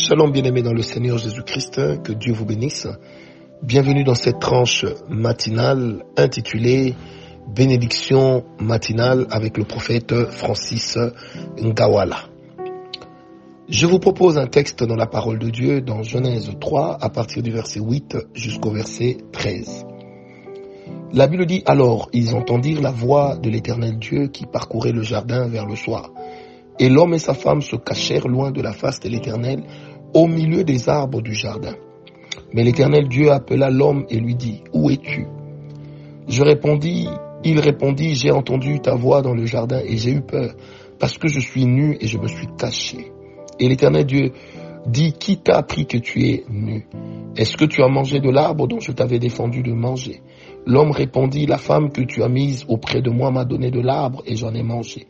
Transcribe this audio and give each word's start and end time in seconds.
Shalom 0.00 0.32
bien-aimés 0.32 0.62
dans 0.62 0.72
le 0.72 0.80
Seigneur 0.80 1.18
Jésus-Christ, 1.18 2.02
que 2.02 2.12
Dieu 2.12 2.32
vous 2.32 2.46
bénisse. 2.46 2.88
Bienvenue 3.62 4.02
dans 4.02 4.14
cette 4.14 4.38
tranche 4.38 4.86
matinale 5.10 6.06
intitulée 6.16 6.94
Bénédiction 7.54 8.44
matinale 8.58 9.26
avec 9.30 9.58
le 9.58 9.64
prophète 9.64 10.14
Francis 10.30 10.96
Ngawala. 11.62 12.16
Je 13.68 13.86
vous 13.86 13.98
propose 13.98 14.38
un 14.38 14.46
texte 14.46 14.82
dans 14.82 14.96
la 14.96 15.06
parole 15.06 15.38
de 15.38 15.50
Dieu 15.50 15.82
dans 15.82 16.02
Genèse 16.02 16.50
3 16.58 16.96
à 16.98 17.10
partir 17.10 17.42
du 17.42 17.50
verset 17.50 17.80
8 17.80 18.16
jusqu'au 18.32 18.70
verset 18.70 19.18
13. 19.32 19.84
La 21.12 21.26
Bible 21.26 21.44
dit 21.44 21.62
alors 21.66 22.08
ils 22.14 22.34
entendirent 22.34 22.80
la 22.80 22.90
voix 22.90 23.36
de 23.36 23.50
l'éternel 23.50 23.98
Dieu 23.98 24.28
qui 24.28 24.46
parcourait 24.46 24.92
le 24.92 25.02
jardin 25.02 25.46
vers 25.46 25.66
le 25.66 25.76
soir. 25.76 26.10
Et 26.80 26.88
l'homme 26.88 27.12
et 27.12 27.18
sa 27.18 27.34
femme 27.34 27.60
se 27.60 27.76
cachèrent 27.76 28.26
loin 28.26 28.52
de 28.52 28.62
la 28.62 28.72
face 28.72 29.00
de 29.00 29.10
l'Éternel, 29.10 29.62
au 30.14 30.26
milieu 30.26 30.64
des 30.64 30.88
arbres 30.88 31.20
du 31.20 31.34
jardin. 31.34 31.74
Mais 32.54 32.64
l'Éternel 32.64 33.06
Dieu 33.06 33.30
appela 33.30 33.68
l'homme 33.68 34.06
et 34.08 34.18
lui 34.18 34.34
dit, 34.34 34.62
Où 34.72 34.88
es-tu? 34.88 35.26
Je 36.26 36.42
répondis, 36.42 37.06
il 37.44 37.60
répondit, 37.60 38.14
J'ai 38.14 38.30
entendu 38.30 38.80
ta 38.80 38.94
voix 38.94 39.20
dans 39.20 39.34
le 39.34 39.44
jardin 39.44 39.80
et 39.84 39.98
j'ai 39.98 40.12
eu 40.12 40.22
peur, 40.22 40.54
parce 40.98 41.18
que 41.18 41.28
je 41.28 41.38
suis 41.38 41.66
nu 41.66 41.98
et 42.00 42.06
je 42.06 42.16
me 42.16 42.28
suis 42.28 42.48
caché. 42.58 43.12
Et 43.58 43.68
l'Éternel 43.68 44.06
Dieu 44.06 44.32
dit, 44.86 45.12
Qui 45.12 45.36
t'a 45.36 45.58
appris 45.58 45.84
que 45.86 45.98
tu 45.98 46.24
es 46.28 46.44
nu 46.48 46.86
Est-ce 47.36 47.58
que 47.58 47.66
tu 47.66 47.82
as 47.82 47.88
mangé 47.88 48.20
de 48.20 48.30
l'arbre 48.30 48.66
dont 48.66 48.80
je 48.80 48.92
t'avais 48.92 49.18
défendu 49.18 49.62
de 49.62 49.72
manger? 49.74 50.22
L'homme 50.64 50.92
répondit, 50.92 51.44
La 51.44 51.58
femme 51.58 51.92
que 51.92 52.00
tu 52.00 52.22
as 52.22 52.28
mise 52.30 52.64
auprès 52.68 53.02
de 53.02 53.10
moi 53.10 53.30
m'a 53.30 53.44
donné 53.44 53.70
de 53.70 53.80
l'arbre 53.80 54.22
et 54.24 54.34
j'en 54.34 54.54
ai 54.54 54.62
mangé. 54.62 55.06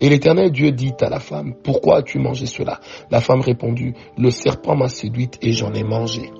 Et 0.00 0.08
l'Éternel 0.08 0.50
Dieu 0.50 0.72
dit 0.72 0.94
à 1.00 1.08
la 1.08 1.20
femme, 1.20 1.54
pourquoi 1.62 1.98
as-tu 1.98 2.18
mangé 2.18 2.46
cela? 2.46 2.80
La 3.10 3.20
femme 3.20 3.40
répondit, 3.40 3.92
le 4.18 4.30
serpent 4.30 4.76
m'a 4.76 4.88
séduite 4.88 5.38
et 5.42 5.52
j'en 5.52 5.72
ai 5.72 5.84
mangé. 5.84 6.30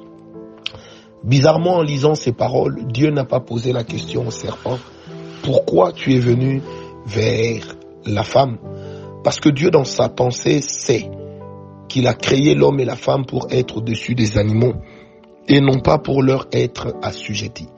Bizarrement, 1.23 1.76
en 1.76 1.82
lisant 1.82 2.14
ces 2.14 2.32
paroles, 2.32 2.87
Dieu 2.88 3.10
n'a 3.10 3.24
pas 3.24 3.40
posé 3.40 3.73
la 3.73 3.84
question 3.84 4.26
au 4.26 4.30
serpent, 4.30 4.79
pourquoi 5.42 5.92
tu 5.92 6.14
es 6.14 6.18
venu 6.18 6.60
vers 7.06 7.76
la 8.04 8.24
femme? 8.24 8.59
Parce 9.23 9.40
que 9.40 9.48
Dieu, 9.48 9.70
dans 9.70 9.84
sa 9.84 10.09
pensée, 10.09 10.60
sait 10.60 11.10
qu'il 11.88 12.07
a 12.07 12.14
créé 12.14 12.54
l'homme 12.54 12.80
et 12.80 12.84
la 12.84 12.96
femme 12.96 13.24
pour 13.24 13.46
être 13.51 13.79
au-dessus 13.79 14.14
des 14.14 14.36
animaux 14.36 14.74
et 15.48 15.60
non 15.60 15.80
pas 15.80 15.98
pour 15.98 16.23
leur 16.23 16.46
être 16.52 16.95
assujettis. 17.02 17.68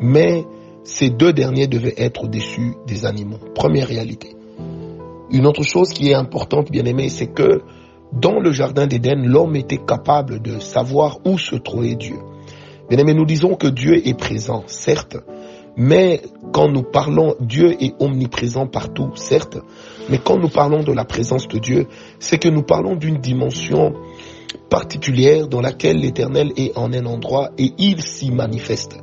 Mais 0.00 0.44
ces 0.84 1.10
deux 1.10 1.32
derniers 1.32 1.68
devaient 1.68 1.94
être 1.96 2.24
au-dessus 2.24 2.74
des 2.86 3.04
animaux. 3.06 3.38
Première 3.54 3.88
réalité. 3.88 4.34
Une 5.32 5.46
autre 5.46 5.62
chose 5.62 5.90
qui 5.90 6.10
est 6.10 6.14
importante, 6.14 6.70
bien 6.72 6.84
aimé, 6.84 7.08
c'est 7.08 7.28
que 7.28 7.62
dans 8.12 8.40
le 8.40 8.50
jardin 8.50 8.88
d'Éden, 8.88 9.24
l'homme 9.26 9.54
était 9.54 9.78
capable 9.78 10.42
de 10.42 10.58
savoir 10.58 11.18
où 11.24 11.38
se 11.38 11.54
trouvait 11.54 11.94
Dieu. 11.94 12.16
Bien 12.88 12.98
aimé, 12.98 13.14
nous 13.14 13.24
disons 13.24 13.54
que 13.54 13.68
Dieu 13.68 14.06
est 14.08 14.18
présent, 14.18 14.64
certes, 14.66 15.16
mais 15.76 16.20
quand 16.52 16.68
nous 16.68 16.82
parlons, 16.82 17.36
Dieu 17.38 17.76
est 17.80 17.94
omniprésent 18.00 18.66
partout, 18.66 19.12
certes, 19.14 19.58
mais 20.08 20.18
quand 20.18 20.36
nous 20.36 20.48
parlons 20.48 20.82
de 20.82 20.92
la 20.92 21.04
présence 21.04 21.46
de 21.46 21.58
Dieu, 21.60 21.86
c'est 22.18 22.38
que 22.38 22.48
nous 22.48 22.62
parlons 22.62 22.96
d'une 22.96 23.18
dimension 23.18 23.94
particulière 24.68 25.46
dans 25.46 25.60
laquelle 25.60 25.98
l'Éternel 25.98 26.52
est 26.56 26.76
en 26.76 26.92
un 26.92 27.06
endroit 27.06 27.50
et 27.56 27.72
il 27.78 28.02
s'y 28.02 28.32
manifeste. 28.32 28.98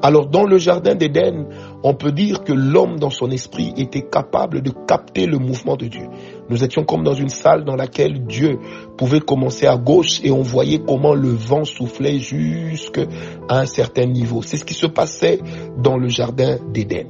Alors 0.00 0.28
dans 0.28 0.44
le 0.44 0.58
jardin 0.58 0.94
d'Éden, 0.94 1.46
on 1.82 1.94
peut 1.94 2.12
dire 2.12 2.44
que 2.44 2.52
l'homme 2.52 2.98
dans 2.98 3.10
son 3.10 3.30
esprit 3.30 3.72
était 3.76 4.02
capable 4.02 4.62
de 4.62 4.70
capter 4.70 5.26
le 5.26 5.38
mouvement 5.38 5.76
de 5.76 5.86
Dieu. 5.86 6.06
Nous 6.48 6.62
étions 6.64 6.84
comme 6.84 7.02
dans 7.02 7.14
une 7.14 7.28
salle 7.28 7.64
dans 7.64 7.76
laquelle 7.76 8.24
Dieu 8.26 8.58
pouvait 8.96 9.20
commencer 9.20 9.66
à 9.66 9.76
gauche 9.76 10.20
et 10.22 10.30
on 10.30 10.42
voyait 10.42 10.80
comment 10.86 11.14
le 11.14 11.30
vent 11.30 11.64
soufflait 11.64 12.18
jusqu'à 12.18 13.06
un 13.48 13.66
certain 13.66 14.06
niveau. 14.06 14.42
C'est 14.42 14.56
ce 14.56 14.64
qui 14.64 14.74
se 14.74 14.86
passait 14.86 15.40
dans 15.78 15.96
le 15.96 16.08
jardin 16.08 16.58
d'Éden. 16.72 17.06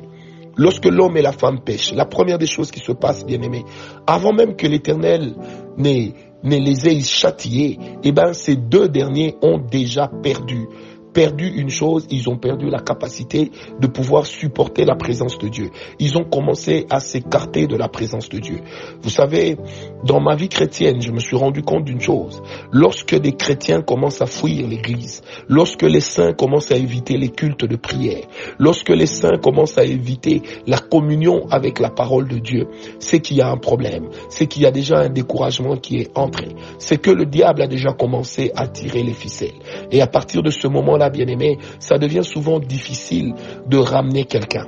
Lorsque 0.57 0.87
l'homme 0.87 1.17
et 1.17 1.23
la 1.23 1.33
femme 1.33 1.61
pêchent, 1.61 1.95
la 1.95 2.05
première 2.05 2.39
des 2.39 2.47
choses 2.47 2.71
qui 2.71 2.81
se 2.81 2.93
passe, 2.93 3.25
bien 3.25 3.41
aimé, 3.41 3.65
avant 4.07 4.33
même 4.33 4.55
que 4.55 4.67
l'Éternel 4.67 5.35
n'ait 5.79 6.13
les 6.45 6.89
ait 6.89 7.01
châtiés, 7.01 7.79
eh 8.03 8.13
ben, 8.13 8.35
ces 8.35 8.57
deux 8.57 8.89
derniers 8.89 9.37
ont 9.43 9.59
déjà 9.59 10.09
perdu 10.23 10.67
perdu 11.13 11.47
une 11.49 11.71
chose, 11.71 12.07
ils 12.11 12.29
ont 12.29 12.37
perdu 12.37 12.71
la 12.71 12.81
capacité 12.81 13.51
de 13.81 13.87
pouvoir 13.87 14.27
supporter 14.27 14.85
la 14.85 14.95
présence 14.95 15.39
de 15.39 15.49
Dieu. 15.49 15.71
Ils 15.99 16.17
ont 16.17 16.25
commencé 16.25 16.87
à 16.91 17.01
s'écarter 17.01 17.67
de 17.67 17.77
la 17.77 17.89
présence 17.89 18.29
de 18.29 18.39
Dieu. 18.39 18.61
Vous 19.03 19.11
savez, 19.11 19.57
dans 20.05 20.21
ma 20.21 20.35
vie 20.35 20.49
chrétienne, 20.49 21.01
je 21.01 21.13
me 21.13 21.21
suis 21.21 21.37
rendu 21.37 21.63
compte 21.63 21.85
d'une 21.85 22.01
chose. 22.01 22.43
Lorsque 22.73 23.15
des 23.15 23.33
chrétiens 23.33 23.83
commencent 23.83 24.23
à 24.23 24.27
fuir 24.27 24.67
l'église, 24.67 25.23
lorsque 25.49 25.83
les 25.83 26.01
saints 26.01 26.33
commencent 26.33 26.73
à 26.73 26.77
éviter 26.77 27.17
les 27.17 27.29
cultes 27.31 27.65
de 27.65 27.77
prière, 27.77 28.25
lorsque 28.59 28.91
les 28.91 29.07
saints 29.07 29.39
commencent 29.43 29.79
à 29.79 29.85
éviter 29.85 30.43
la 30.67 30.79
communion 30.79 31.47
avec 31.51 31.79
la 31.79 31.91
parole 31.91 32.29
de 32.29 32.39
Dieu, 32.39 32.69
c'est 32.99 33.21
qu'il 33.21 33.37
y 33.37 33.43
a 33.43 33.49
un 33.51 33.57
problème. 33.57 34.09
C'est 34.29 34.47
qu'il 34.47 34.63
y 34.63 34.67
a 34.67 34.71
déjà 34.71 34.99
un 34.99 35.09
découragement 35.09 35.77
qui 35.77 35.99
est 35.99 36.11
entré. 36.17 36.49
C'est 36.79 36.99
que 37.01 37.11
le 37.11 37.27
diable 37.27 37.63
a 37.63 37.67
déjà 37.67 37.93
commencé 37.93 38.53
à 38.57 38.67
tirer 38.69 39.03
les 39.03 39.15
ficelles. 39.15 39.55
Et 39.91 40.01
à 40.01 40.07
partir 40.07 40.43
de 40.43 40.51
ce 40.51 40.69
moment 41.03 41.11
bien-aimé, 41.11 41.59
ça 41.79 41.99
devient 41.99 42.25
souvent 42.25 42.59
difficile 42.59 43.35
de 43.67 43.77
ramener 43.77 44.25
quelqu'un. 44.25 44.67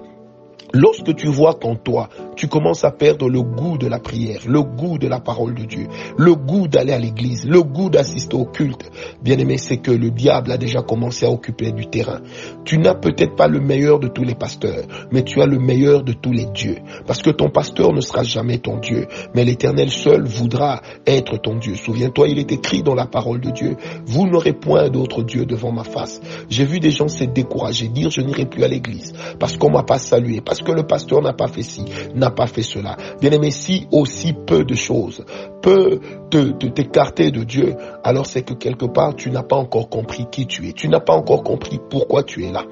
Lorsque 0.75 1.15
tu 1.15 1.29
vois 1.29 1.55
qu'en 1.55 1.77
toi, 1.77 2.09
tu 2.35 2.49
commences 2.49 2.83
à 2.83 2.91
perdre 2.91 3.29
le 3.29 3.43
goût 3.43 3.79
de 3.79 3.87
la 3.87 4.01
prière, 4.01 4.41
le 4.49 4.61
goût 4.63 4.99
de 4.99 5.07
la 5.07 5.21
parole 5.21 5.55
de 5.55 5.65
Dieu, 5.65 5.87
le 6.19 6.35
goût 6.35 6.67
d'aller 6.67 6.93
à 6.93 6.99
l'église, 6.99 7.47
le 7.47 7.63
goût 7.63 7.91
d'assister 7.91 8.35
au 8.35 8.45
culte, 8.45 8.91
bien 9.23 9.39
aimé, 9.39 9.57
c'est 9.57 9.77
que 9.77 9.93
le 9.93 10.11
diable 10.11 10.51
a 10.51 10.59
déjà 10.59 10.83
commencé 10.83 11.27
à 11.27 11.31
occuper 11.31 11.71
du 11.71 11.87
terrain. 11.87 12.21
Tu 12.65 12.79
n'as 12.79 12.95
peut-être 12.95 13.37
pas 13.37 13.47
le 13.47 13.61
meilleur 13.61 14.01
de 14.01 14.09
tous 14.09 14.25
les 14.25 14.35
pasteurs, 14.35 14.83
mais 15.13 15.23
tu 15.23 15.41
as 15.41 15.47
le 15.47 15.61
meilleur 15.61 16.03
de 16.03 16.13
tous 16.13 16.33
les 16.33 16.47
dieux. 16.47 16.79
Parce 17.07 17.23
que 17.23 17.31
ton 17.31 17.51
pasteur 17.51 17.93
ne 17.93 18.01
sera 18.01 18.25
jamais 18.25 18.59
ton 18.59 18.79
Dieu, 18.79 19.07
mais 19.33 19.45
l'éternel 19.45 19.91
seul 19.91 20.25
voudra 20.25 20.83
être 21.07 21.37
ton 21.41 21.57
Dieu. 21.57 21.77
Souviens-toi, 21.77 22.27
il 22.27 22.41
est 22.41 22.51
écrit 22.51 22.83
dans 22.83 22.97
la 22.97 23.07
parole 23.07 23.41
de 23.41 23.51
Dieu, 23.51 23.77
vous 24.07 24.27
n'aurez 24.27 24.55
point 24.55 24.91
d'autre 24.91 25.23
Dieu 25.23 25.47
devant 25.47 25.71
ma 25.71 25.85
face. 25.85 26.21
J'ai 26.51 26.65
vu 26.65 26.81
des 26.81 26.91
gens 26.91 27.07
se 27.07 27.23
décourager, 27.23 27.87
dire 27.87 28.11
je 28.11 28.23
n'irai 28.23 28.47
plus 28.47 28.65
à 28.65 28.69
l'église, 28.69 29.13
parce 29.39 29.57
qu'on 29.57 29.71
m'a 29.71 29.85
pas 29.85 29.99
salué, 29.99 30.41
que 30.65 30.73
le 30.73 30.83
pasteur 30.85 31.23
n'a 31.23 31.33
pas 31.33 31.49
fait 31.49 31.63
ci, 31.63 31.85
n'a 32.15 32.31
pas 32.31 32.47
fait 32.47 32.63
cela. 32.63 32.97
Bien 33.21 33.31
aimé, 33.31 33.51
si 33.51 33.87
aussi 33.93 34.33
peu 34.33 34.65
de 34.65 34.75
choses 34.75 35.25
peut 35.63 36.01
te, 36.31 36.51
t'écarter 36.69 37.31
de 37.31 37.43
Dieu, 37.45 37.75
alors 38.03 38.27
c'est 38.27 38.43
que 38.43 38.55
quelque 38.55 38.87
part 38.87 39.15
tu 39.15 39.31
n'as 39.31 39.43
pas 39.43 39.57
encore 39.57 39.89
compris 39.89 40.27
qui 40.31 40.47
tu 40.47 40.69
es. 40.69 40.73
Tu 40.73 40.89
n'as 40.89 41.01
pas 41.01 41.15
encore 41.15 41.43
compris 41.43 41.79
pourquoi 41.89 42.23
tu 42.23 42.45
es 42.45 42.53
là. 42.53 42.65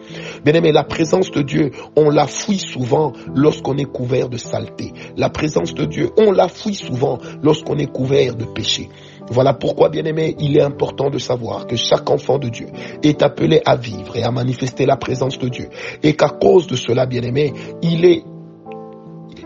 Bien 0.44 0.54
aimé, 0.54 0.72
la 0.72 0.84
présence 0.84 1.30
de 1.30 1.42
Dieu, 1.42 1.70
on 1.96 2.10
la 2.10 2.26
fuit 2.26 2.58
souvent 2.58 3.12
lorsqu'on 3.34 3.78
est 3.78 3.90
couvert 3.90 4.28
de 4.28 4.36
saleté. 4.36 4.92
La 5.16 5.30
présence 5.30 5.74
de 5.74 5.84
Dieu, 5.84 6.10
on 6.18 6.32
la 6.32 6.48
fuit 6.48 6.74
souvent 6.74 7.18
lorsqu'on 7.42 7.78
est 7.78 7.90
couvert 7.90 8.34
de 8.34 8.44
péché. 8.44 8.88
Voilà 9.30 9.54
pourquoi, 9.54 9.88
bien 9.88 10.04
aimé, 10.04 10.34
il 10.38 10.56
est 10.56 10.62
important 10.62 11.10
de 11.10 11.18
savoir 11.18 11.66
que 11.66 11.76
chaque 11.76 12.08
enfant 12.10 12.38
de 12.38 12.48
Dieu 12.48 12.66
est 13.02 13.22
appelé 13.22 13.60
à 13.64 13.76
vivre 13.76 14.16
et 14.16 14.22
à 14.22 14.30
manifester 14.30 14.86
la 14.86 14.96
présence 14.96 15.38
de 15.38 15.48
Dieu. 15.48 15.68
Et 16.02 16.14
qu'à 16.14 16.28
cause 16.28 16.66
de 16.66 16.76
cela, 16.76 17.06
bien 17.06 17.22
aimé, 17.22 17.52
il 17.82 18.04
est 18.04 18.24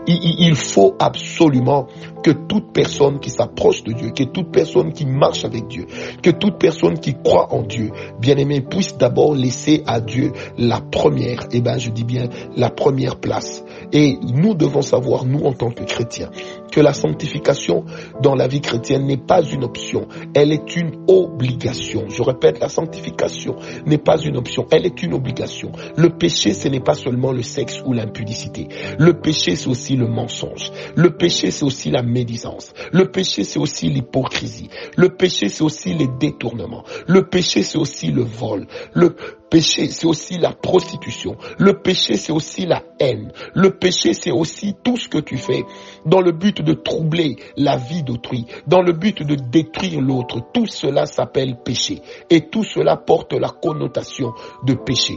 il 0.07 0.55
faut 0.55 0.95
absolument 0.99 1.87
que 2.23 2.31
toute 2.31 2.73
personne 2.73 3.19
qui 3.19 3.29
s'approche 3.29 3.83
de 3.83 3.93
Dieu, 3.93 4.09
que 4.11 4.23
toute 4.23 4.51
personne 4.51 4.91
qui 4.93 5.05
marche 5.05 5.45
avec 5.45 5.67
Dieu, 5.67 5.85
que 6.21 6.29
toute 6.29 6.57
personne 6.57 6.99
qui 6.99 7.13
croit 7.13 7.53
en 7.53 7.61
Dieu, 7.63 7.91
bien 8.19 8.37
aimé, 8.37 8.61
puisse 8.61 8.97
d'abord 8.97 9.35
laisser 9.35 9.83
à 9.85 10.01
Dieu 10.01 10.31
la 10.57 10.81
première, 10.81 11.43
et 11.43 11.57
eh 11.57 11.61
ben 11.61 11.77
je 11.77 11.89
dis 11.89 12.03
bien 12.03 12.27
la 12.55 12.69
première 12.69 13.19
place. 13.19 13.63
Et 13.93 14.17
nous 14.21 14.53
devons 14.55 14.81
savoir, 14.81 15.25
nous 15.25 15.45
en 15.45 15.53
tant 15.53 15.71
que 15.71 15.83
chrétiens, 15.83 16.29
que 16.71 16.81
la 16.81 16.93
sanctification 16.93 17.85
dans 18.21 18.35
la 18.35 18.47
vie 18.47 18.61
chrétienne 18.61 19.05
n'est 19.05 19.17
pas 19.17 19.41
une 19.41 19.63
option, 19.63 20.07
elle 20.33 20.51
est 20.51 20.75
une 20.75 20.91
obligation. 21.07 22.05
Je 22.09 22.21
répète, 22.23 22.59
la 22.59 22.69
sanctification 22.69 23.55
n'est 23.85 23.97
pas 23.97 24.17
une 24.17 24.37
option, 24.37 24.65
elle 24.71 24.85
est 24.85 25.01
une 25.03 25.13
obligation. 25.13 25.71
Le 25.95 26.09
péché, 26.09 26.53
ce 26.53 26.67
n'est 26.67 26.79
pas 26.79 26.93
seulement 26.95 27.31
le 27.31 27.43
sexe 27.43 27.81
ou 27.85 27.93
l'impudicité. 27.93 28.67
Le 28.99 29.13
péché, 29.13 29.55
c'est 29.55 29.69
aussi 29.69 29.95
le 29.97 30.07
mensonge. 30.07 30.71
Le 30.95 31.15
péché, 31.17 31.51
c'est 31.51 31.65
aussi 31.65 31.91
la 31.91 32.01
médisance. 32.03 32.73
Le 32.91 33.11
péché, 33.11 33.43
c'est 33.43 33.59
aussi 33.59 33.89
l'hypocrisie. 33.89 34.69
Le 34.95 35.09
péché, 35.09 35.49
c'est 35.49 35.63
aussi 35.63 35.93
les 35.93 36.07
détournements. 36.19 36.83
Le 37.07 37.27
péché, 37.27 37.63
c'est 37.63 37.77
aussi 37.77 38.11
le 38.11 38.23
vol. 38.23 38.67
Le 38.93 39.15
péché, 39.49 39.87
c'est 39.87 40.07
aussi 40.07 40.37
la 40.37 40.53
prostitution. 40.53 41.37
Le 41.57 41.73
péché, 41.81 42.15
c'est 42.15 42.31
aussi 42.31 42.65
la 42.65 42.83
haine. 42.99 43.31
Le 43.53 43.71
péché, 43.71 44.13
c'est 44.13 44.31
aussi 44.31 44.75
tout 44.83 44.97
ce 44.97 45.09
que 45.09 45.17
tu 45.19 45.37
fais 45.37 45.63
dans 46.05 46.21
le 46.21 46.31
but 46.31 46.61
de 46.61 46.73
troubler 46.73 47.35
la 47.57 47.77
vie 47.77 48.03
d'autrui, 48.03 48.45
dans 48.67 48.81
le 48.81 48.93
but 48.93 49.23
de 49.23 49.35
détruire 49.35 50.01
l'autre. 50.01 50.41
Tout 50.53 50.67
cela 50.67 51.05
s'appelle 51.05 51.57
péché. 51.63 52.01
Et 52.29 52.49
tout 52.49 52.63
cela 52.63 52.97
porte 52.97 53.33
la 53.33 53.49
connotation 53.49 54.33
de 54.63 54.73
péché. 54.73 55.15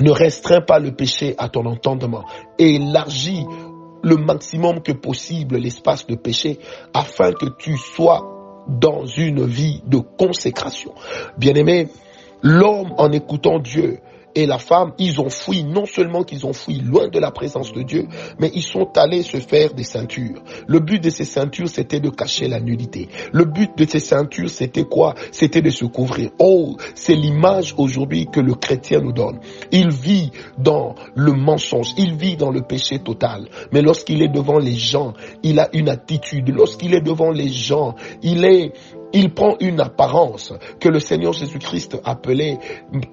Ne 0.00 0.10
restreins 0.10 0.60
pas 0.60 0.78
le 0.78 0.92
péché 0.92 1.34
à 1.38 1.48
ton 1.48 1.66
entendement. 1.66 2.24
Élargis 2.58 3.44
le 4.02 4.16
maximum 4.16 4.80
que 4.80 4.92
possible 4.92 5.56
l'espace 5.56 6.06
de 6.06 6.14
péché 6.14 6.58
afin 6.94 7.32
que 7.32 7.46
tu 7.58 7.76
sois 7.76 8.64
dans 8.68 9.06
une 9.06 9.44
vie 9.44 9.82
de 9.86 9.98
consécration. 9.98 10.92
Bien 11.36 11.54
aimé, 11.54 11.88
l'homme 12.42 12.94
en 12.98 13.10
écoutant 13.12 13.58
Dieu 13.58 13.98
et 14.34 14.46
la 14.46 14.58
femme, 14.58 14.92
ils 14.98 15.20
ont 15.20 15.30
fui, 15.30 15.64
non 15.64 15.86
seulement 15.86 16.22
qu'ils 16.22 16.46
ont 16.46 16.52
fui 16.52 16.80
loin 16.80 17.08
de 17.08 17.18
la 17.18 17.30
présence 17.30 17.72
de 17.72 17.82
Dieu, 17.82 18.06
mais 18.38 18.50
ils 18.54 18.62
sont 18.62 18.88
allés 18.96 19.22
se 19.22 19.38
faire 19.38 19.74
des 19.74 19.84
ceintures. 19.84 20.42
Le 20.66 20.80
but 20.80 21.02
de 21.02 21.10
ces 21.10 21.24
ceintures, 21.24 21.68
c'était 21.68 22.00
de 22.00 22.10
cacher 22.10 22.48
la 22.48 22.60
nudité. 22.60 23.08
Le 23.32 23.44
but 23.44 23.76
de 23.76 23.86
ces 23.88 24.00
ceintures, 24.00 24.50
c'était 24.50 24.84
quoi? 24.84 25.14
C'était 25.32 25.62
de 25.62 25.70
se 25.70 25.84
couvrir. 25.84 26.30
Oh, 26.38 26.76
c'est 26.94 27.14
l'image 27.14 27.74
aujourd'hui 27.76 28.26
que 28.32 28.40
le 28.40 28.54
chrétien 28.54 29.00
nous 29.00 29.12
donne. 29.12 29.40
Il 29.72 29.90
vit 29.90 30.30
dans 30.58 30.94
le 31.14 31.32
mensonge, 31.32 31.94
il 31.96 32.14
vit 32.14 32.36
dans 32.36 32.50
le 32.50 32.62
péché 32.62 32.98
total. 32.98 33.48
Mais 33.72 33.82
lorsqu'il 33.82 34.22
est 34.22 34.28
devant 34.28 34.58
les 34.58 34.76
gens, 34.76 35.14
il 35.42 35.58
a 35.58 35.68
une 35.72 35.88
attitude. 35.88 36.50
Lorsqu'il 36.50 36.94
est 36.94 37.00
devant 37.00 37.30
les 37.30 37.48
gens, 37.48 37.94
il 38.22 38.44
est 38.44 38.72
il 39.12 39.32
prend 39.32 39.56
une 39.60 39.80
apparence 39.80 40.52
que 40.80 40.88
le 40.88 41.00
Seigneur 41.00 41.32
Jésus-Christ 41.32 41.98
appelait 42.04 42.58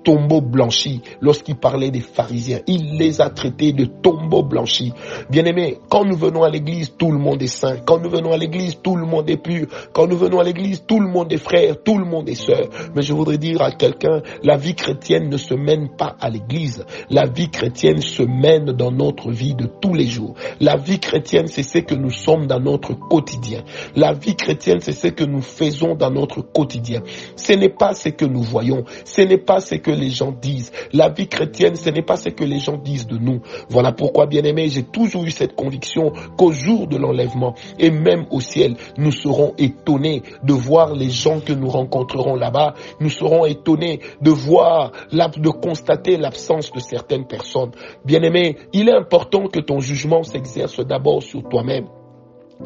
tombeau 0.04 0.42
blanchi 0.42 1.02
lorsqu'il 1.22 1.56
parlait 1.56 1.92
des 1.92 2.02
pharisiens. 2.02 2.60
Il 2.68 2.98
les 2.98 3.22
a 3.22 3.30
traités 3.30 3.74
de 3.74 3.86
tombeaux 3.86 4.44
blanchis. 4.44 4.94
Bien 5.30 5.46
aimé, 5.46 5.78
quand 5.90 6.06
nous 6.06 6.18
venons 6.18 6.44
à 6.44 6.50
l'église, 6.50 6.94
tout 6.98 7.12
le 7.12 7.18
monde 7.18 7.42
est 7.42 7.48
saint. 7.48 7.78
Quand 7.86 8.00
nous 8.00 8.10
venons 8.10 8.32
à 8.32 8.38
l'église, 8.38 8.80
tout 8.82 8.96
le 8.96 9.06
monde 9.06 9.30
est 9.30 9.38
pur. 9.38 9.68
Quand 9.94 10.08
nous 10.08 10.18
venons 10.18 10.40
à 10.40 10.44
l'église, 10.44 10.84
tout 10.86 11.00
le 11.00 11.08
monde 11.08 11.32
est 11.32 11.38
frère, 11.38 11.82
tout 11.84 11.98
le 11.98 12.06
monde 12.06 12.30
est 12.30 12.36
sœur. 12.36 12.68
Mais 12.96 13.02
je 13.02 13.14
voudrais 13.14 13.38
dire 13.38 13.62
à 13.62 13.72
quelqu'un, 13.72 14.22
la 14.44 14.58
vie 14.58 14.76
chrétienne 14.76 15.30
ne 15.30 15.38
se 15.38 15.54
mène 15.54 15.90
pas 15.98 16.16
à 16.20 16.30
l'église. 16.30 16.86
La 17.10 17.26
vie 17.26 17.50
chrétienne 17.50 18.02
se 18.02 18.24
mène 18.24 18.66
dans 18.66 18.92
notre 18.92 19.32
vie 19.32 19.56
de 19.56 19.66
tous 19.66 19.94
les 19.94 20.08
jours. 20.08 20.36
La 20.60 20.76
vie 20.76 21.00
chrétienne, 21.00 21.48
c'est 21.48 21.64
ce 21.64 21.80
que 21.80 21.96
nous 21.96 22.12
sommes 22.12 22.48
dans 22.48 22.60
notre 22.60 22.94
quotidien. 22.94 23.64
La 23.96 24.14
vie 24.14 24.36
chrétienne, 24.36 24.80
c'est 24.82 24.92
ce 24.92 25.08
que 25.08 25.24
nous 25.24 25.42
faisons 25.42 25.85
dans 25.94 26.10
notre 26.10 26.42
quotidien. 26.42 27.04
Ce 27.36 27.54
n'est 27.54 27.70
pas 27.70 27.94
ce 27.94 28.10
que 28.10 28.26
nous 28.26 28.42
voyons, 28.42 28.84
ce 29.04 29.22
n'est 29.22 29.38
pas 29.38 29.60
ce 29.60 29.76
que 29.76 29.92
les 29.92 30.10
gens 30.10 30.32
disent. 30.32 30.72
La 30.94 31.10
vie 31.10 31.28
chrétienne, 31.28 31.76
ce 31.76 31.90
n'est 31.92 32.02
pas 32.02 32.18
ce 32.18 32.30
que 32.30 32.44
les 32.44 32.60
gens 32.60 32.78
disent 32.78 33.06
de 33.06 33.18
nous. 33.18 33.42
Voilà 33.70 33.92
pourquoi, 33.92 34.26
bien 34.26 34.44
aimé, 34.44 34.70
j'ai 34.70 34.84
toujours 34.84 35.26
eu 35.26 35.32
cette 35.32 35.56
conviction 35.56 36.12
qu'au 36.38 36.52
jour 36.52 36.88
de 36.88 36.98
l'enlèvement 36.98 37.54
et 37.78 37.92
même 37.92 38.26
au 38.32 38.40
ciel, 38.40 38.76
nous 38.98 39.12
serons 39.12 39.54
étonnés 39.58 40.24
de 40.44 40.54
voir 40.54 40.96
les 40.96 41.10
gens 41.10 41.40
que 41.40 41.54
nous 41.54 41.70
rencontrerons 41.70 42.36
là-bas. 42.36 42.74
Nous 43.00 43.10
serons 43.10 43.46
étonnés 43.46 44.00
de 44.22 44.32
voir, 44.32 44.92
de 45.12 45.50
constater 45.50 46.18
l'absence 46.18 46.72
de 46.72 46.80
certaines 46.80 47.28
personnes. 47.28 47.72
Bien 48.06 48.22
aimé, 48.24 48.58
il 48.74 48.90
est 48.90 48.96
important 48.96 49.48
que 49.48 49.60
ton 49.60 49.80
jugement 49.80 50.24
s'exerce 50.24 50.80
d'abord 50.80 51.22
sur 51.22 51.44
toi-même. 51.44 51.88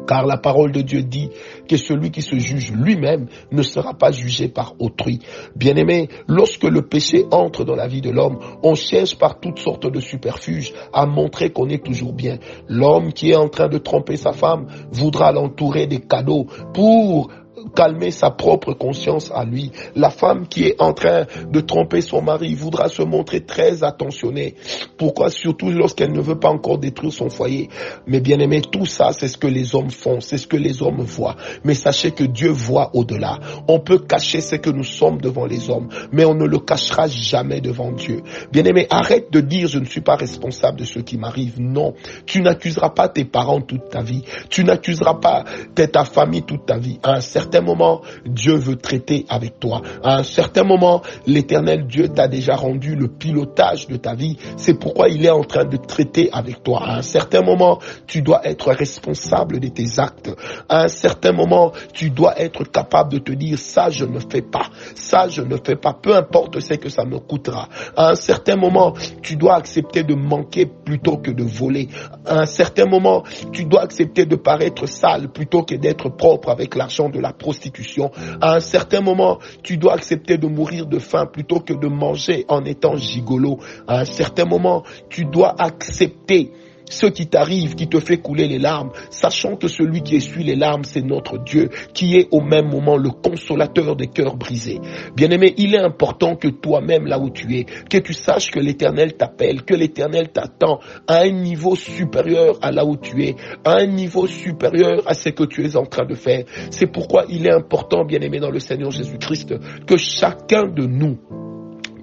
Car 0.06 0.26
la 0.26 0.36
parole 0.36 0.72
de 0.72 0.80
Dieu 0.80 1.02
dit 1.02 1.30
que 1.68 1.76
celui 1.76 2.10
qui 2.10 2.22
se 2.22 2.36
juge 2.36 2.72
lui-même 2.72 3.26
ne 3.50 3.62
sera 3.62 3.94
pas 3.94 4.10
jugé 4.12 4.48
par 4.48 4.74
autrui. 4.78 5.20
Bien-aimé, 5.56 6.08
lorsque 6.28 6.64
le 6.64 6.82
péché 6.82 7.24
entre 7.30 7.64
dans 7.64 7.74
la 7.74 7.88
vie 7.88 8.00
de 8.00 8.10
l'homme, 8.10 8.38
on 8.62 8.74
cherche 8.74 9.18
par 9.18 9.40
toutes 9.40 9.58
sortes 9.58 9.90
de 9.90 10.00
superfuges 10.00 10.72
à 10.92 11.06
montrer 11.06 11.50
qu'on 11.50 11.68
est 11.68 11.84
toujours 11.84 12.12
bien. 12.12 12.38
L'homme 12.68 13.12
qui 13.12 13.30
est 13.30 13.36
en 13.36 13.48
train 13.48 13.68
de 13.68 13.78
tromper 13.78 14.16
sa 14.16 14.32
femme 14.32 14.66
voudra 14.92 15.32
l'entourer 15.32 15.86
des 15.86 16.00
cadeaux 16.00 16.46
pour 16.72 17.30
calmer 17.74 18.10
sa 18.10 18.30
propre 18.30 18.72
conscience 18.72 19.30
à 19.34 19.44
lui. 19.44 19.70
La 19.94 20.10
femme 20.10 20.46
qui 20.48 20.64
est 20.64 20.80
en 20.80 20.92
train 20.92 21.26
de 21.50 21.60
tromper 21.60 22.00
son 22.00 22.22
mari 22.22 22.54
voudra 22.54 22.88
se 22.88 23.02
montrer 23.02 23.40
très 23.40 23.82
attentionnée. 23.84 24.54
Pourquoi? 24.96 25.30
Surtout 25.30 25.70
lorsqu'elle 25.70 26.12
ne 26.12 26.20
veut 26.20 26.38
pas 26.38 26.48
encore 26.50 26.78
détruire 26.78 27.12
son 27.12 27.30
foyer. 27.30 27.68
Mais 28.06 28.20
bien 28.20 28.38
aimé, 28.38 28.60
tout 28.62 28.86
ça, 28.86 29.10
c'est 29.12 29.28
ce 29.28 29.36
que 29.38 29.46
les 29.46 29.74
hommes 29.74 29.90
font, 29.90 30.20
c'est 30.20 30.38
ce 30.38 30.46
que 30.46 30.56
les 30.56 30.82
hommes 30.82 31.02
voient. 31.02 31.36
Mais 31.64 31.74
sachez 31.74 32.12
que 32.12 32.24
Dieu 32.24 32.50
voit 32.50 32.90
au-delà. 32.94 33.38
On 33.68 33.80
peut 33.80 33.98
cacher 33.98 34.40
ce 34.40 34.56
que 34.56 34.70
nous 34.70 34.84
sommes 34.84 35.20
devant 35.20 35.46
les 35.46 35.70
hommes, 35.70 35.88
mais 36.12 36.24
on 36.24 36.34
ne 36.34 36.46
le 36.46 36.58
cachera 36.58 37.08
jamais 37.08 37.60
devant 37.60 37.92
Dieu. 37.92 38.22
Bien 38.52 38.64
aimé, 38.64 38.86
arrête 38.90 39.32
de 39.32 39.40
dire 39.40 39.68
je 39.68 39.78
ne 39.78 39.84
suis 39.84 40.00
pas 40.00 40.16
responsable 40.16 40.78
de 40.78 40.84
ce 40.84 40.98
qui 41.00 41.16
m'arrive. 41.18 41.60
Non, 41.60 41.94
tu 42.26 42.42
n'accuseras 42.42 42.90
pas 42.90 43.08
tes 43.08 43.24
parents 43.24 43.60
toute 43.60 43.88
ta 43.90 44.02
vie. 44.02 44.22
Tu 44.48 44.64
n'accuseras 44.64 45.14
pas 45.14 45.44
ta 45.74 46.04
famille 46.04 46.42
toute 46.42 46.66
ta 46.66 46.78
vie. 46.78 46.98
Certain 47.20 47.49
certain 47.50 47.66
moment, 47.66 48.02
Dieu 48.24 48.54
veut 48.54 48.76
traiter 48.76 49.26
avec 49.28 49.58
toi. 49.58 49.82
À 50.04 50.18
un 50.18 50.22
certain 50.22 50.62
moment, 50.62 51.02
l'éternel 51.26 51.86
Dieu 51.88 52.08
t'a 52.08 52.28
déjà 52.28 52.54
rendu 52.54 52.94
le 52.94 53.08
pilotage 53.08 53.88
de 53.88 53.96
ta 53.96 54.14
vie. 54.14 54.36
C'est 54.56 54.74
pourquoi 54.74 55.08
il 55.08 55.26
est 55.26 55.30
en 55.30 55.42
train 55.42 55.64
de 55.64 55.76
traiter 55.76 56.30
avec 56.32 56.62
toi. 56.62 56.82
À 56.84 56.98
un 56.98 57.02
certain 57.02 57.42
moment, 57.42 57.80
tu 58.06 58.22
dois 58.22 58.46
être 58.46 58.70
responsable 58.70 59.58
de 59.58 59.66
tes 59.66 59.98
actes. 59.98 60.30
À 60.68 60.84
un 60.84 60.88
certain 60.88 61.32
moment, 61.32 61.72
tu 61.92 62.10
dois 62.10 62.38
être 62.38 62.62
capable 62.70 63.14
de 63.14 63.18
te 63.18 63.32
dire 63.32 63.58
ça 63.58 63.90
je 63.90 64.04
ne 64.04 64.20
fais 64.20 64.42
pas. 64.42 64.70
Ça 64.94 65.26
je 65.28 65.42
ne 65.42 65.56
fais 65.56 65.74
pas. 65.76 65.92
Peu 66.00 66.14
importe 66.14 66.60
ce 66.60 66.74
que 66.74 66.88
ça 66.88 67.04
me 67.04 67.18
coûtera. 67.18 67.68
À 67.96 68.10
un 68.10 68.14
certain 68.14 68.54
moment, 68.54 68.94
tu 69.22 69.34
dois 69.34 69.56
accepter 69.56 70.04
de 70.04 70.14
manquer 70.14 70.66
plutôt 70.66 71.16
que 71.16 71.32
de 71.32 71.42
voler. 71.42 71.88
À 72.24 72.42
un 72.42 72.46
certain 72.46 72.86
moment, 72.86 73.24
tu 73.50 73.64
dois 73.64 73.82
accepter 73.82 74.24
de 74.24 74.36
paraître 74.36 74.86
sale 74.86 75.30
plutôt 75.32 75.64
que 75.64 75.74
d'être 75.74 76.10
propre 76.10 76.50
avec 76.50 76.76
l'argent 76.76 77.08
de 77.08 77.18
la 77.18 77.32
prostitution. 77.40 78.12
À 78.40 78.54
un 78.54 78.60
certain 78.60 79.00
moment, 79.00 79.40
tu 79.64 79.76
dois 79.76 79.94
accepter 79.94 80.38
de 80.38 80.46
mourir 80.46 80.86
de 80.86 81.00
faim 81.00 81.26
plutôt 81.26 81.58
que 81.58 81.72
de 81.72 81.88
manger 81.88 82.44
en 82.48 82.64
étant 82.64 82.96
gigolo. 82.96 83.58
À 83.88 84.00
un 84.00 84.04
certain 84.04 84.44
moment, 84.44 84.84
tu 85.08 85.24
dois 85.24 85.54
accepter 85.60 86.52
ce 86.90 87.06
qui 87.06 87.26
t'arrive, 87.26 87.74
qui 87.74 87.88
te 87.88 87.98
fait 87.98 88.18
couler 88.18 88.46
les 88.46 88.58
larmes, 88.58 88.90
sachant 89.08 89.56
que 89.56 89.68
celui 89.68 90.02
qui 90.02 90.16
essuie 90.16 90.44
les 90.44 90.56
larmes, 90.56 90.84
c'est 90.84 91.02
notre 91.02 91.38
Dieu, 91.38 91.70
qui 91.94 92.16
est 92.16 92.28
au 92.30 92.42
même 92.42 92.68
moment 92.68 92.98
le 92.98 93.10
consolateur 93.10 93.96
des 93.96 94.08
cœurs 94.08 94.36
brisés. 94.36 94.80
Bien-aimé, 95.16 95.54
il 95.56 95.74
est 95.74 95.80
important 95.80 96.36
que 96.36 96.48
toi-même, 96.48 97.06
là 97.06 97.18
où 97.18 97.30
tu 97.30 97.56
es, 97.56 97.64
que 97.64 97.98
tu 97.98 98.12
saches 98.12 98.50
que 98.50 98.60
l'Éternel 98.60 99.14
t'appelle, 99.14 99.62
que 99.62 99.74
l'Éternel 99.74 100.28
t'attend 100.28 100.80
à 101.06 101.20
un 101.20 101.30
niveau 101.30 101.76
supérieur 101.76 102.58
à 102.60 102.72
là 102.72 102.84
où 102.84 102.96
tu 102.96 103.24
es, 103.24 103.36
à 103.64 103.76
un 103.76 103.86
niveau 103.86 104.26
supérieur 104.26 105.02
à 105.06 105.14
ce 105.14 105.30
que 105.30 105.44
tu 105.44 105.64
es 105.64 105.76
en 105.76 105.86
train 105.86 106.04
de 106.04 106.14
faire. 106.14 106.44
C'est 106.70 106.86
pourquoi 106.86 107.24
il 107.28 107.46
est 107.46 107.54
important, 107.54 108.04
bien-aimé, 108.04 108.40
dans 108.40 108.50
le 108.50 108.58
Seigneur 108.60 108.90
Jésus-Christ, 108.90 109.54
que 109.86 109.96
chacun 109.96 110.66
de 110.66 110.86
nous, 110.86 111.18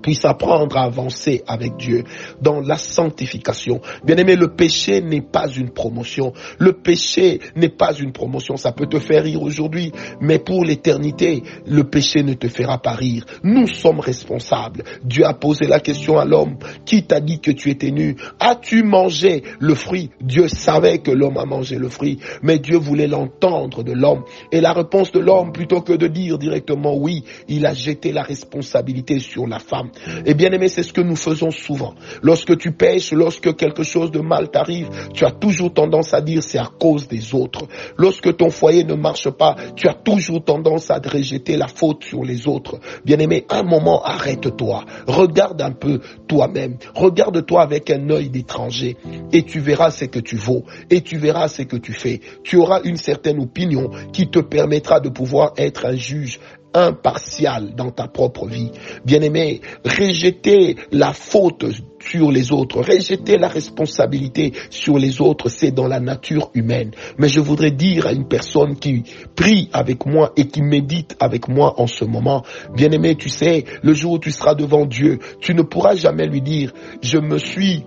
puisse 0.07 0.23
apprendre 0.23 0.77
à 0.77 0.83
avancer 0.83 1.43
avec 1.47 1.75
Dieu 1.75 2.05
dans 2.41 2.61
la 2.61 2.77
sanctification. 2.77 3.81
Bien 4.05 4.15
aimé, 4.15 4.37
le 4.37 4.55
péché 4.55 5.01
n'est 5.01 5.19
pas 5.19 5.49
une 5.49 5.71
promotion. 5.71 6.31
Le 6.59 6.71
péché 6.71 7.41
n'est 7.57 7.67
pas 7.67 7.91
une 7.91 8.13
promotion. 8.13 8.55
Ça 8.55 8.71
peut 8.71 8.85
te 8.85 8.99
faire 8.99 9.25
rire 9.25 9.41
aujourd'hui, 9.41 9.91
mais 10.21 10.39
pour 10.39 10.63
l'éternité, 10.63 11.43
le 11.65 11.83
péché 11.83 12.23
ne 12.23 12.35
te 12.35 12.47
fera 12.47 12.77
pas 12.77 12.93
rire. 12.93 13.25
Nous 13.43 13.67
sommes 13.67 13.99
responsables. 13.99 14.85
Dieu 15.03 15.25
a 15.25 15.33
posé 15.33 15.67
la 15.67 15.81
question 15.81 16.17
à 16.17 16.23
l'homme. 16.23 16.55
Qui 16.85 17.03
t'a 17.03 17.19
dit 17.19 17.41
que 17.41 17.51
tu 17.51 17.69
étais 17.69 17.91
nu? 17.91 18.15
As-tu 18.39 18.83
mangé 18.83 19.43
le 19.59 19.75
fruit? 19.75 20.09
Dieu 20.21 20.47
savait 20.47 20.99
que 20.99 21.11
l'homme 21.11 21.37
a 21.37 21.43
mangé 21.43 21.75
le 21.77 21.89
fruit, 21.89 22.17
mais 22.41 22.59
Dieu 22.59 22.77
voulait 22.77 23.07
l'entendre 23.07 23.83
de 23.83 23.91
l'homme. 23.91 24.23
Et 24.53 24.61
la 24.61 24.71
réponse 24.71 25.11
de 25.11 25.19
l'homme, 25.19 25.51
plutôt 25.51 25.81
que 25.81 25.91
de 25.91 26.07
dire 26.07 26.37
directement 26.37 26.95
oui, 26.95 27.25
il 27.49 27.65
a 27.65 27.73
jeté 27.73 28.13
la 28.13 28.23
responsabilité 28.23 29.19
sur 29.19 29.45
la 29.47 29.59
femme. 29.59 29.89
Et 30.25 30.33
bien 30.33 30.51
aimé, 30.51 30.67
c'est 30.67 30.83
ce 30.83 30.93
que 30.93 31.01
nous 31.01 31.15
faisons 31.15 31.51
souvent. 31.51 31.93
Lorsque 32.21 32.57
tu 32.57 32.71
pêches, 32.71 33.11
lorsque 33.11 33.55
quelque 33.55 33.83
chose 33.83 34.11
de 34.11 34.19
mal 34.19 34.49
t'arrive, 34.49 34.89
tu 35.13 35.25
as 35.25 35.31
toujours 35.31 35.73
tendance 35.73 36.13
à 36.13 36.21
dire 36.21 36.43
c'est 36.43 36.57
à 36.57 36.69
cause 36.79 37.07
des 37.07 37.33
autres. 37.33 37.67
Lorsque 37.97 38.35
ton 38.37 38.49
foyer 38.49 38.83
ne 38.83 38.93
marche 38.95 39.29
pas, 39.29 39.55
tu 39.75 39.87
as 39.87 39.93
toujours 39.93 40.43
tendance 40.43 40.91
à 40.91 40.99
rejeter 41.03 41.57
la 41.57 41.67
faute 41.67 42.03
sur 42.03 42.23
les 42.23 42.47
autres. 42.47 42.79
Bien 43.05 43.19
aimé, 43.19 43.45
un 43.49 43.63
moment, 43.63 44.03
arrête-toi. 44.03 44.85
Regarde 45.07 45.61
un 45.61 45.71
peu 45.71 45.99
toi-même. 46.27 46.77
Regarde-toi 46.95 47.61
avec 47.61 47.89
un 47.89 48.09
œil 48.09 48.29
d'étranger 48.29 48.97
et 49.31 49.43
tu 49.43 49.59
verras 49.59 49.91
ce 49.91 50.05
que 50.05 50.19
tu 50.19 50.35
vaux 50.35 50.63
et 50.89 51.01
tu 51.01 51.17
verras 51.17 51.47
ce 51.47 51.63
que 51.63 51.77
tu 51.77 51.93
fais. 51.93 52.21
Tu 52.43 52.57
auras 52.57 52.81
une 52.83 52.97
certaine 52.97 53.39
opinion 53.39 53.91
qui 54.13 54.27
te 54.27 54.39
permettra 54.39 54.99
de 54.99 55.09
pouvoir 55.09 55.53
être 55.57 55.85
un 55.85 55.95
juge 55.95 56.39
impartial 56.73 57.75
dans 57.75 57.91
ta 57.91 58.07
propre 58.07 58.47
vie. 58.47 58.71
Bien-aimé, 59.05 59.61
rejeter 59.83 60.75
la 60.91 61.13
faute 61.13 61.65
sur 61.99 62.31
les 62.31 62.51
autres, 62.51 62.81
rejeter 62.81 63.37
la 63.37 63.47
responsabilité 63.47 64.53
sur 64.69 64.97
les 64.97 65.21
autres, 65.21 65.49
c'est 65.49 65.71
dans 65.71 65.87
la 65.87 65.99
nature 65.99 66.51
humaine. 66.53 66.91
Mais 67.17 67.29
je 67.29 67.39
voudrais 67.39 67.71
dire 67.71 68.07
à 68.07 68.11
une 68.11 68.27
personne 68.27 68.75
qui 68.75 69.03
prie 69.35 69.69
avec 69.73 70.05
moi 70.05 70.31
et 70.37 70.47
qui 70.47 70.61
médite 70.61 71.15
avec 71.19 71.47
moi 71.47 71.79
en 71.79 71.87
ce 71.87 72.05
moment, 72.05 72.43
bien-aimé, 72.75 73.15
tu 73.15 73.29
sais, 73.29 73.65
le 73.81 73.93
jour 73.93 74.13
où 74.13 74.19
tu 74.19 74.31
seras 74.31 74.55
devant 74.55 74.85
Dieu, 74.85 75.19
tu 75.39 75.53
ne 75.53 75.61
pourras 75.63 75.95
jamais 75.95 76.27
lui 76.27 76.41
dire, 76.41 76.73
je 77.01 77.17
me 77.17 77.37
suis, 77.37 77.83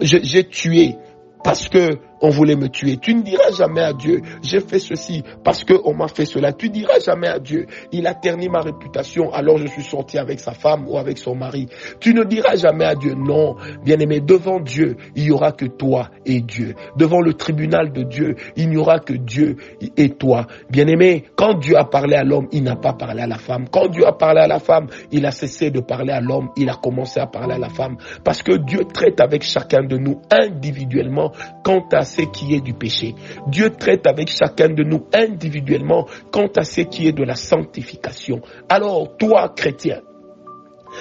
j'ai 0.00 0.44
tué 0.44 0.96
parce 1.44 1.68
que 1.68 1.98
on 2.20 2.30
voulait 2.30 2.56
me 2.56 2.68
tuer. 2.68 2.96
Tu 2.98 3.14
ne 3.14 3.22
diras 3.22 3.50
jamais 3.56 3.82
à 3.82 3.92
Dieu, 3.92 4.20
j'ai 4.42 4.60
fait 4.60 4.78
ceci 4.78 5.22
parce 5.42 5.64
qu'on 5.64 5.94
m'a 5.94 6.08
fait 6.08 6.24
cela. 6.24 6.52
Tu 6.52 6.68
diras 6.68 6.98
jamais 6.98 7.28
à 7.28 7.38
Dieu, 7.38 7.66
il 7.92 8.06
a 8.06 8.14
terni 8.14 8.48
ma 8.48 8.60
réputation, 8.60 9.32
alors 9.32 9.58
je 9.58 9.66
suis 9.66 9.82
sorti 9.82 10.18
avec 10.18 10.40
sa 10.40 10.52
femme 10.52 10.86
ou 10.88 10.98
avec 10.98 11.18
son 11.18 11.34
mari. 11.34 11.68
Tu 12.00 12.14
ne 12.14 12.24
diras 12.24 12.56
jamais 12.56 12.84
à 12.84 12.94
Dieu, 12.94 13.14
non, 13.14 13.56
bien 13.84 13.98
aimé, 13.98 14.20
devant 14.20 14.60
Dieu, 14.60 14.96
il 15.14 15.24
n'y 15.24 15.30
aura 15.30 15.52
que 15.52 15.66
toi 15.66 16.10
et 16.24 16.40
Dieu. 16.40 16.74
Devant 16.96 17.20
le 17.20 17.34
tribunal 17.34 17.92
de 17.92 18.02
Dieu, 18.02 18.36
il 18.56 18.70
n'y 18.70 18.76
aura 18.76 18.98
que 18.98 19.14
Dieu 19.14 19.56
et 19.96 20.10
toi. 20.10 20.46
Bien 20.70 20.86
aimé, 20.86 21.24
quand 21.36 21.58
Dieu 21.58 21.76
a 21.76 21.84
parlé 21.84 22.16
à 22.16 22.24
l'homme, 22.24 22.48
il 22.52 22.62
n'a 22.62 22.76
pas 22.76 22.92
parlé 22.92 23.22
à 23.22 23.26
la 23.26 23.38
femme. 23.38 23.68
Quand 23.70 23.88
Dieu 23.88 24.06
a 24.06 24.12
parlé 24.12 24.40
à 24.40 24.46
la 24.46 24.58
femme, 24.58 24.86
il 25.12 25.26
a 25.26 25.30
cessé 25.30 25.70
de 25.70 25.80
parler 25.80 26.12
à 26.12 26.20
l'homme, 26.20 26.50
il 26.56 26.68
a 26.68 26.74
commencé 26.74 27.20
à 27.20 27.26
parler 27.26 27.54
à 27.54 27.58
la 27.58 27.68
femme. 27.68 27.96
Parce 28.24 28.42
que 28.42 28.56
Dieu 28.56 28.84
traite 28.92 29.20
avec 29.20 29.42
chacun 29.42 29.84
de 29.84 29.96
nous 29.96 30.20
individuellement 30.30 31.32
quant 31.62 31.84
à 31.92 32.04
ce 32.16 32.22
qui 32.22 32.54
est 32.54 32.60
du 32.60 32.74
péché. 32.74 33.14
Dieu 33.48 33.70
traite 33.70 34.06
avec 34.06 34.28
chacun 34.28 34.68
de 34.68 34.82
nous 34.82 35.06
individuellement 35.12 36.06
quant 36.30 36.48
à 36.56 36.64
ce 36.64 36.82
qui 36.82 37.06
est 37.08 37.12
de 37.12 37.24
la 37.24 37.34
sanctification. 37.36 38.40
Alors, 38.68 39.16
toi, 39.16 39.52
chrétien, 39.54 40.00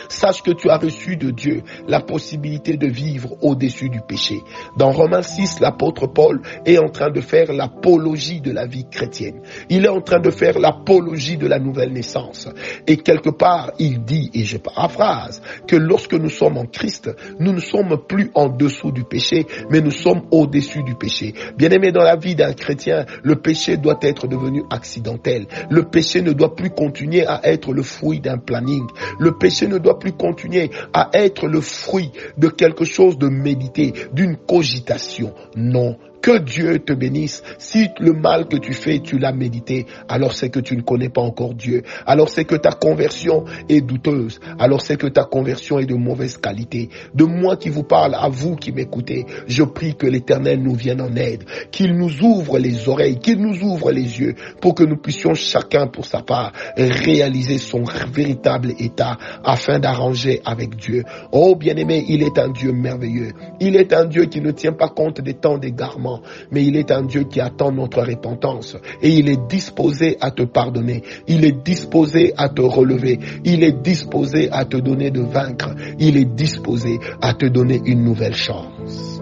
Sache 0.10 0.42
que 0.42 0.52
tu 0.52 0.70
as 0.70 0.78
reçu 0.78 1.18
de 1.18 1.32
Dieu 1.32 1.64
la 1.88 2.02
possibilité 2.02 2.78
de 2.78 2.88
vivre 2.88 3.36
au-dessus 3.42 3.90
du 3.90 4.02
péché. 4.02 4.42
Dans 4.78 4.92
Romains 4.92 5.22
6, 5.22 5.60
l'apôtre 5.60 6.08
Paul 6.08 6.42
est 6.66 6.78
en 6.78 6.90
train 6.90 7.10
de 7.10 7.22
faire 7.22 7.52
l'apologie 7.54 8.42
de 8.42 8.52
la 8.52 8.66
vie 8.66 8.86
chrétienne. 8.90 9.42
Il 9.70 9.86
est 9.86 9.90
en 9.90 10.02
train 10.02 10.20
de 10.20 10.30
faire 10.32 10.60
l'apologie 10.60 11.38
de 11.38 11.48
la 11.48 11.60
nouvelle 11.60 11.94
naissance. 11.94 12.50
Et 12.88 12.98
quelque 12.98 13.30
part, 13.30 13.72
il 13.80 14.04
dit, 14.04 14.30
et 14.34 14.44
je 14.44 14.58
paraphrase, 14.58 15.42
que 15.68 15.76
lorsque 15.76 16.14
nous 16.14 16.30
sommes 16.30 16.58
en 16.58 16.66
Christ, 16.66 17.10
nous 17.40 17.52
ne 17.52 17.60
sommes 17.60 17.98
plus 18.08 18.32
en 18.36 18.50
dessous 18.50 18.92
du 18.92 19.04
péché, 19.04 19.46
mais 19.70 19.82
nous 19.82 19.92
sommes 19.92 20.24
au-dessus 20.32 20.84
du 20.84 20.96
péché. 20.96 21.34
Bien 21.58 21.70
aimé, 21.72 21.92
dans 21.92 22.04
la 22.04 22.16
vie 22.16 22.36
d'un 22.36 22.54
chrétien, 22.54 23.06
le 23.24 23.36
péché 23.36 23.78
doit 23.78 24.00
être 24.02 24.28
devenu 24.28 24.64
accidentel. 24.70 25.48
Le 25.70 25.84
péché 25.84 26.22
ne 26.22 26.32
doit 26.34 26.56
plus 26.56 26.70
continuer 26.70 27.26
à 27.26 27.42
être 27.44 27.74
le 27.74 27.84
fruit 27.84 28.20
d'un 28.20 28.38
planning. 28.38 28.86
Le 29.20 29.32
péché 29.38 29.68
doit 29.84 30.00
plus 30.00 30.14
continuer 30.14 30.72
à 30.94 31.10
être 31.14 31.48
le 31.48 31.62
fruit 31.62 32.12
de 32.38 32.48
quelque 32.48 32.86
chose 32.86 33.18
de 33.18 33.28
médité, 33.28 33.94
d'une 34.14 34.38
cogitation. 34.38 35.34
Non, 35.56 35.98
que 36.24 36.40
Dieu 36.40 36.80
te 36.80 36.94
bénisse. 36.94 37.44
Si 37.60 37.90
le 38.00 38.14
mal 38.14 38.48
que 38.48 38.56
tu 38.56 38.74
fais, 38.74 39.00
tu 39.00 39.20
l'as 39.20 39.34
médité, 39.34 39.86
alors 40.08 40.32
c'est 40.34 40.50
que 40.50 40.62
tu 40.62 40.78
ne 40.78 40.82
connais 40.82 41.10
pas 41.10 41.22
encore 41.22 41.54
Dieu. 41.54 41.84
Alors 42.06 42.30
c'est 42.30 42.46
que 42.46 42.56
ta 42.56 42.72
conversion 42.72 43.44
est 43.68 43.82
douteuse. 43.82 44.40
Alors 44.58 44.82
c'est 44.82 44.96
que 44.96 45.08
ta 45.08 45.26
conversion 45.26 45.80
est 45.80 45.86
de 45.86 45.96
mauvaise 45.96 46.38
qualité. 46.38 46.90
De 47.14 47.26
moi 47.26 47.58
qui 47.58 47.68
vous 47.70 47.84
parle, 47.84 48.16
à 48.16 48.30
vous 48.30 48.56
qui 48.56 48.72
m'écoutez, 48.72 49.26
je 49.48 49.64
prie 49.64 49.96
que 49.96 50.08
l'Éternel 50.08 50.64
nous 50.64 50.76
vienne 50.76 51.02
en 51.02 51.14
aide, 51.18 51.44
qu'il 51.72 51.94
nous 51.94 52.22
ouvre 52.22 52.58
les 52.58 52.88
oreilles, 52.88 53.20
qu'il 53.20 53.40
nous 53.40 53.62
ouvre 53.62 53.92
les 53.92 54.22
yeux 54.22 54.36
pour 54.62 54.76
que 54.76 54.84
nous 54.86 54.98
puissions 54.98 55.34
chacun 55.34 55.88
pour 55.88 56.06
sa 56.06 56.22
part 56.22 56.54
réaliser 56.78 57.58
son 57.58 57.84
véritable 58.14 58.72
état 58.80 59.18
afin 59.44 59.78
d'arranger 59.78 60.42
avec 60.46 60.78
Dieu. 60.78 61.04
Oh 61.34 61.58
bien-aimé, 61.58 62.06
il 62.08 62.24
est 62.24 62.40
un 62.40 62.50
Dieu 62.50 62.72
merveilleux. 62.72 63.34
Il 63.60 63.76
est 63.76 63.92
un 63.92 64.06
Dieu 64.06 64.26
qui 64.26 64.40
ne 64.40 64.52
tient 64.52 64.72
pas 64.72 64.88
compte 64.88 65.20
des 65.20 65.34
temps 65.34 65.58
d'égarement 65.58 66.13
mais 66.52 66.64
il 66.66 66.76
est 66.76 66.92
un 66.92 67.04
Dieu 67.04 67.24
qui 67.24 67.40
attend 67.40 67.72
notre 67.72 68.02
repentance 68.02 68.78
et 69.02 69.10
il 69.10 69.30
est 69.30 69.48
disposé 69.48 70.18
à 70.22 70.32
te 70.32 70.44
pardonner, 70.44 71.04
il 71.28 71.46
est 71.46 71.64
disposé 71.64 72.34
à 72.38 72.50
te 72.50 72.62
relever, 72.62 73.20
il 73.44 73.64
est 73.64 73.82
disposé 73.82 74.50
à 74.52 74.66
te 74.66 74.78
donner 74.78 75.12
de 75.12 75.22
vaincre, 75.22 75.74
il 76.00 76.18
est 76.18 76.34
disposé 76.34 77.00
à 77.22 77.34
te 77.34 77.46
donner 77.46 77.82
une 77.86 78.04
nouvelle 78.04 78.36
chance. 78.36 79.22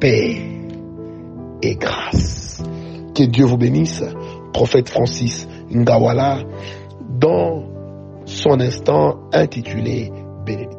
Paix 0.00 0.36
et 1.62 1.76
grâce. 1.76 2.62
Que 3.14 3.24
Dieu 3.24 3.44
vous 3.46 3.56
bénisse, 3.56 4.04
prophète 4.52 4.88
Francis 4.88 5.48
Ngawala, 5.70 6.44
dans 7.18 7.64
son 8.24 8.60
instant 8.60 9.20
intitulé 9.32 10.12
Bénédiction. 10.46 10.77